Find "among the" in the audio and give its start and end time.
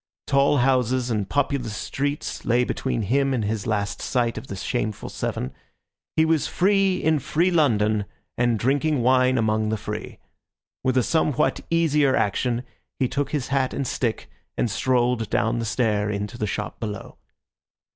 9.37-9.77